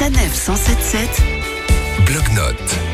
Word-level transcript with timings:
Sanef 0.00 0.34
177 0.34 1.22
Bloc-notes. 2.06 2.89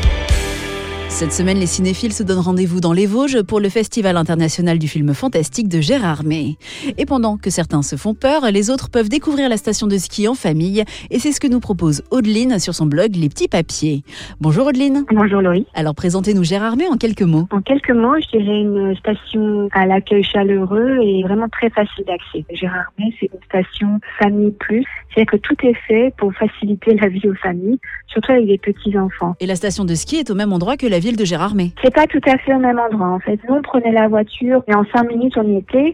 Cette 1.17 1.33
semaine, 1.33 1.57
les 1.57 1.65
cinéphiles 1.65 2.13
se 2.13 2.21
donnent 2.21 2.37
rendez-vous 2.37 2.79
dans 2.79 2.93
les 2.93 3.07
Vosges 3.07 3.41
pour 3.41 3.59
le 3.59 3.69
Festival 3.69 4.17
international 4.17 4.77
du 4.77 4.87
film 4.87 5.15
fantastique 5.15 5.67
de 5.67 5.81
Gérard 5.81 6.23
May. 6.23 6.57
Et 6.99 7.07
pendant 7.07 7.37
que 7.37 7.49
certains 7.49 7.81
se 7.81 7.95
font 7.95 8.13
peur, 8.13 8.51
les 8.51 8.69
autres 8.69 8.91
peuvent 8.91 9.09
découvrir 9.09 9.49
la 9.49 9.57
station 9.57 9.87
de 9.87 9.97
ski 9.97 10.27
en 10.27 10.35
famille. 10.35 10.83
Et 11.09 11.17
c'est 11.17 11.31
ce 11.31 11.39
que 11.39 11.47
nous 11.47 11.59
propose 11.59 12.03
Audeline 12.11 12.59
sur 12.59 12.75
son 12.75 12.85
blog 12.85 13.15
Les 13.15 13.29
Petits 13.29 13.47
Papiers. 13.47 14.03
Bonjour 14.41 14.67
Audeline. 14.67 15.05
Bonjour 15.11 15.41
Laurie. 15.41 15.65
Alors 15.73 15.95
présentez-nous 15.95 16.43
Gérard 16.43 16.77
May 16.77 16.87
en 16.87 16.97
quelques 16.97 17.23
mots. 17.23 17.47
En 17.49 17.61
quelques 17.61 17.89
mots, 17.89 18.13
je 18.21 18.37
dirais 18.37 18.61
une 18.61 18.95
station 18.97 19.69
à 19.71 19.87
l'accueil 19.87 20.23
chaleureux 20.23 20.99
et 21.01 21.23
vraiment 21.23 21.49
très 21.49 21.71
facile 21.71 22.05
d'accès. 22.05 22.45
Gérard 22.53 22.93
May, 22.99 23.11
c'est 23.19 23.31
une 23.33 23.43
station 23.49 23.99
famille 24.19 24.51
plus. 24.51 24.85
C'est-à-dire 25.09 25.31
que 25.31 25.37
tout 25.37 25.55
est 25.65 25.77
fait 25.87 26.13
pour 26.19 26.31
faciliter 26.35 26.93
la 26.93 27.07
vie 27.07 27.27
aux 27.27 27.33
familles, 27.33 27.79
surtout 28.05 28.33
avec 28.33 28.45
les 28.45 28.59
petits-enfants. 28.59 29.33
Et 29.39 29.47
la 29.47 29.55
station 29.55 29.83
de 29.83 29.95
ski 29.95 30.17
est 30.17 30.29
au 30.29 30.35
même 30.35 30.53
endroit 30.53 30.77
que 30.77 30.85
la 30.85 30.99
ville 30.99 31.06
de 31.15 31.25
Gérard 31.25 31.55
May. 31.55 31.71
C'est 31.83 31.93
pas 31.93 32.07
tout 32.07 32.21
à 32.27 32.37
fait 32.39 32.53
au 32.53 32.59
même 32.59 32.79
endroit 32.79 33.07
en 33.07 33.19
fait. 33.19 33.39
Nous, 33.47 33.55
on 33.55 33.61
la 33.91 34.07
voiture 34.07 34.63
et 34.67 34.75
en 34.75 34.83
cinq 34.93 35.07
minutes, 35.09 35.37
on 35.37 35.47
y 35.47 35.57
était. 35.57 35.93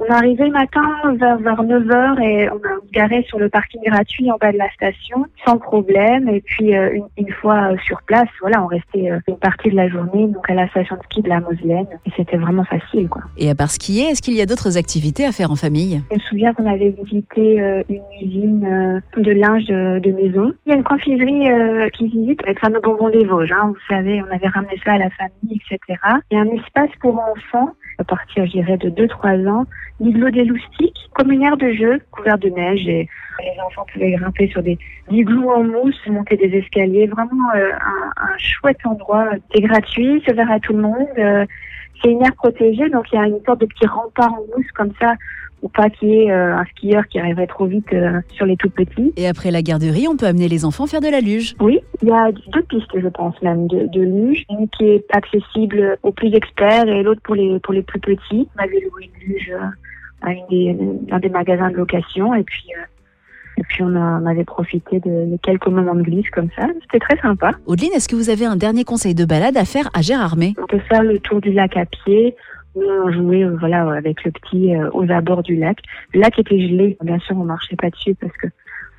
On 0.00 0.04
est 0.04 0.10
arrivé 0.10 0.44
le 0.44 0.52
matin 0.52 0.82
vers, 1.16 1.38
vers 1.38 1.62
9h 1.62 2.22
et 2.22 2.48
on 2.50 2.56
a 2.56 2.78
garé 2.92 3.24
sur 3.28 3.38
le 3.38 3.48
parking 3.48 3.80
gratuit 3.84 4.30
en 4.30 4.36
bas 4.36 4.52
de 4.52 4.58
la 4.58 4.70
station 4.70 5.24
sans 5.44 5.58
problème. 5.58 6.28
Et 6.28 6.40
puis 6.40 6.76
euh, 6.76 6.92
une, 6.94 7.06
une 7.16 7.32
fois 7.32 7.70
sur 7.84 8.00
place, 8.02 8.28
voilà, 8.40 8.62
on 8.62 8.66
restait 8.66 9.10
euh, 9.10 9.18
une 9.26 9.38
partie 9.38 9.70
de 9.70 9.76
la 9.76 9.88
journée 9.88 10.28
donc 10.28 10.48
à 10.48 10.54
la 10.54 10.68
station 10.68 10.96
de 10.96 11.02
ski 11.02 11.22
de 11.22 11.28
la 11.28 11.40
Moselaine 11.40 11.86
et 12.06 12.10
c'était 12.16 12.36
vraiment 12.36 12.64
facile 12.64 13.08
quoi. 13.08 13.22
Et 13.36 13.50
à 13.50 13.56
part 13.56 13.70
skier, 13.70 14.10
est-ce 14.10 14.22
qu'il 14.22 14.34
y 14.34 14.40
a 14.40 14.46
d'autres 14.46 14.78
activités 14.78 15.24
à 15.24 15.32
faire 15.32 15.50
en 15.50 15.56
famille? 15.56 16.00
Je 16.10 16.14
me 16.14 16.20
souviens 16.20 16.54
qu'on 16.54 16.66
avait 16.66 16.94
visité 17.02 17.60
euh, 17.60 17.82
une 17.88 18.02
usine 18.22 18.64
euh, 18.66 19.20
de 19.20 19.32
linge 19.32 19.66
de, 19.66 19.98
de 19.98 20.12
maison. 20.12 20.52
Il 20.66 20.70
y 20.70 20.72
a 20.74 20.76
une 20.76 20.84
confiserie 20.84 21.48
qui 21.94 22.06
visite 22.06 22.40
avec 22.44 22.60
fameux 22.60 22.80
bonbons 22.80 23.10
des 23.10 23.24
Vosges. 23.24 23.52
Hein, 23.52 23.68
vous 23.68 23.94
savez, 23.94 24.22
on 24.22 24.34
avait 24.34 24.46
ramené 24.48 24.80
ça 24.84 24.92
à 24.92 24.98
la 24.98 25.10
famille, 25.10 25.60
etc. 25.60 26.00
Il 26.30 26.36
y 26.36 26.40
a 26.40 26.42
un 26.42 26.56
espace 26.56 26.90
pour 27.00 27.18
enfants 27.18 27.74
à 27.98 28.04
partir, 28.04 28.46
je 28.46 28.52
dirais, 28.52 28.76
de 28.76 28.90
2-3 28.90 29.48
ans, 29.48 29.66
l'igloo 30.00 30.30
des 30.30 30.44
loustiques, 30.44 31.08
comme 31.14 31.32
une 31.32 31.42
aire 31.42 31.56
de 31.56 31.72
jeu 31.72 32.00
couverte 32.12 32.40
de 32.40 32.48
neige 32.48 32.86
et 32.86 33.08
les 33.40 33.60
enfants 33.60 33.86
pouvaient 33.92 34.12
grimper 34.12 34.48
sur 34.48 34.62
des 34.62 34.78
igloos 35.10 35.50
en 35.50 35.64
mousse, 35.64 36.00
monter 36.08 36.36
des 36.36 36.56
escaliers, 36.58 37.06
vraiment 37.06 37.50
euh, 37.54 37.70
un, 37.72 38.10
un 38.24 38.38
chouette 38.38 38.78
endroit. 38.84 39.30
C'est 39.54 39.62
gratuit, 39.62 40.22
c'est 40.24 40.32
ouvert 40.32 40.50
à 40.50 40.60
tout 40.60 40.72
le 40.72 40.82
monde. 40.82 41.06
euh, 41.18 41.44
c'est 42.02 42.10
une 42.10 42.22
aire 42.22 42.34
protégée, 42.34 42.88
donc 42.90 43.06
il 43.12 43.16
y 43.16 43.18
a 43.18 43.26
une 43.26 43.40
sorte 43.44 43.60
de 43.60 43.66
petit 43.66 43.86
rempart 43.86 44.32
en 44.32 44.56
mousse 44.56 44.70
comme 44.74 44.92
ça, 45.00 45.14
pour 45.60 45.70
pas 45.72 45.90
qu'il 45.90 46.08
y 46.08 46.22
ait 46.22 46.30
euh, 46.30 46.56
un 46.56 46.64
skieur 46.66 47.06
qui 47.08 47.18
arriverait 47.18 47.46
trop 47.46 47.66
vite 47.66 47.92
euh, 47.92 48.20
sur 48.32 48.46
les 48.46 48.56
tout 48.56 48.70
petits. 48.70 49.12
Et 49.16 49.26
après 49.26 49.50
la 49.50 49.62
garderie, 49.62 50.06
on 50.08 50.16
peut 50.16 50.26
amener 50.26 50.48
les 50.48 50.64
enfants 50.64 50.86
faire 50.86 51.00
de 51.00 51.08
la 51.08 51.20
luge. 51.20 51.54
Oui, 51.60 51.80
il 52.02 52.08
y 52.08 52.12
a 52.12 52.30
deux 52.52 52.62
pistes, 52.62 52.90
je 52.94 53.08
pense 53.08 53.40
même, 53.42 53.66
de, 53.66 53.86
de 53.86 54.00
luge. 54.00 54.44
Une 54.50 54.68
qui 54.68 54.84
est 54.84 55.04
accessible 55.12 55.98
aux 56.02 56.12
plus 56.12 56.32
experts 56.34 56.88
et 56.88 57.02
l'autre 57.02 57.20
pour 57.22 57.34
les 57.34 57.58
pour 57.60 57.74
les 57.74 57.82
plus 57.82 58.00
petits. 58.00 58.48
On 58.56 58.62
avait 58.62 58.80
loué 58.80 59.10
une 59.12 59.32
luge 59.32 59.50
euh, 59.52 59.66
à 60.22 60.32
une 60.32 60.46
des, 60.48 60.76
un 61.10 61.18
des 61.18 61.28
magasins 61.28 61.70
de 61.70 61.76
location 61.76 62.34
et 62.34 62.44
puis 62.44 62.66
puis 63.68 63.82
on, 63.82 63.94
a- 63.94 64.20
on 64.22 64.26
avait 64.26 64.44
profité 64.44 65.00
de, 65.00 65.30
de 65.32 65.38
quelques 65.42 65.68
moments 65.68 65.94
de 65.94 66.02
glisse 66.02 66.28
comme 66.30 66.48
ça. 66.56 66.66
C'était 66.82 66.98
très 66.98 67.18
sympa. 67.20 67.52
Audeline, 67.66 67.92
est-ce 67.94 68.08
que 68.08 68.16
vous 68.16 68.30
avez 68.30 68.44
un 68.46 68.56
dernier 68.56 68.84
conseil 68.84 69.14
de 69.14 69.24
balade 69.24 69.56
à 69.56 69.64
faire 69.64 69.88
à 69.94 70.00
Gérard 70.02 70.36
May 70.36 70.54
On 70.62 70.66
peut 70.66 70.80
faire 70.88 71.02
le 71.02 71.18
tour 71.18 71.40
du 71.40 71.52
lac 71.52 71.76
à 71.76 71.84
pied. 71.86 72.34
On 72.76 73.10
jouait 73.12 73.42
euh, 73.44 73.56
voilà, 73.58 73.90
avec 73.92 74.24
le 74.24 74.30
petit 74.30 74.74
euh, 74.74 74.88
aux 74.92 75.10
abords 75.10 75.42
du 75.42 75.56
lac. 75.56 75.78
Le 76.14 76.20
lac 76.20 76.38
était 76.38 76.60
gelé. 76.60 76.96
Bien 77.02 77.18
sûr, 77.18 77.36
on 77.36 77.44
marchait 77.44 77.76
pas 77.76 77.90
dessus 77.90 78.14
parce 78.14 78.36
que 78.36 78.46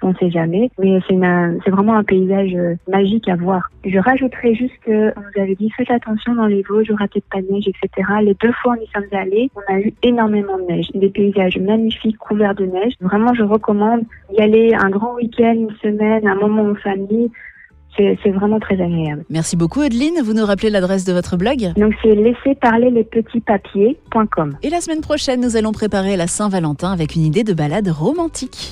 on 0.02 0.16
sait 0.16 0.31
jamais. 0.31 0.69
Mais 0.80 1.00
c'est 1.08 1.72
vraiment 1.72 1.95
un 1.95 2.03
paysage 2.03 2.53
euh, 2.55 2.75
magique 2.88 3.28
à 3.28 3.36
voir. 3.36 3.69
Je 3.86 3.97
rajouterais 3.97 4.55
juste 4.55 4.73
que 4.86 5.09
on 5.17 5.22
nous 5.22 5.42
avait 5.42 5.55
dit 5.55 5.69
faites 5.72 5.92
attention 5.92 6.36
dans 6.36 6.47
les 6.47 6.64
Vosges, 6.64 6.92
aura 6.92 7.08
peut-être 7.08 7.30
pas 7.31 7.42
de 7.42 7.52
neige, 7.52 7.67
etc. 7.67 8.08
Les 8.23 8.36
deux 8.36 8.52
fois 8.61 8.73
où 8.73 8.80
on 8.80 8.83
y 8.83 8.87
sommes 8.93 9.20
allés, 9.20 9.49
on 9.55 9.73
a 9.73 9.80
eu 9.80 9.93
énormément 10.04 10.58
de 10.58 10.64
neige. 10.64 10.87
Des 10.93 11.10
paysages 11.10 11.58
magnifiques 11.58 12.17
couverts 12.17 12.55
de 12.55 12.65
neige. 12.65 12.93
Vraiment, 13.02 13.33
je 13.33 13.43
recommande 13.43 14.02
d'y 14.32 14.42
aller 14.42 14.73
un 14.73 14.89
grand 14.89 15.15
week-end, 15.15 15.54
une 15.54 15.76
semaine, 15.82 16.27
un 16.27 16.36
moment 16.36 16.64
en 16.64 16.76
famille. 16.76 17.31
C'est 17.98 18.31
vraiment 18.31 18.61
très 18.61 18.76
agréable. 18.76 19.26
Merci 19.30 19.58
beaucoup 19.58 19.81
Audeline. 19.81 20.21
Vous 20.23 20.33
nous 20.33 20.45
rappelez 20.45 20.70
l'adresse 20.70 21.04
de 21.04 21.11
votre 21.11 21.36
blog? 21.36 21.73
Donc 21.76 21.93
c'est 22.02 22.16
laisser 22.16 22.55
parler 22.55 22.92
les 22.92 23.04
petits 23.04 23.42
papiers.com. 23.42 24.58
Et 24.64 24.70
la 24.70 24.80
semaine 24.80 25.02
prochaine, 25.02 25.42
nous 25.42 25.58
allons 25.58 25.73
préparer 25.73 26.16
la 26.16 26.27
Saint-Valentin 26.27 26.93
avec 26.93 27.16
une 27.16 27.23
idée 27.23 27.43
de 27.43 27.54
balade 27.54 27.89
romantique. 27.89 28.71